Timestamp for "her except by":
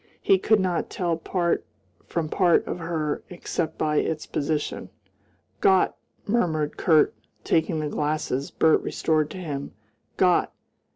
2.79-3.97